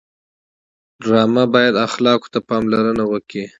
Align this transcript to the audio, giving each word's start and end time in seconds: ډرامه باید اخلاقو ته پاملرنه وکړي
ډرامه 1.03 1.43
باید 1.53 1.81
اخلاقو 1.87 2.31
ته 2.33 2.39
پاملرنه 2.49 3.03
وکړي 3.11 3.43